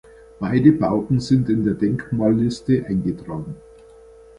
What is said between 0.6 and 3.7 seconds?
Bauten sind in der Denkmalliste eingetragen.